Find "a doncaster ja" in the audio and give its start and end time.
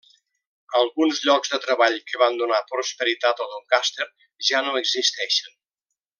3.45-4.63